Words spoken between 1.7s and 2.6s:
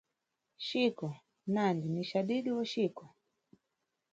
ni cadidi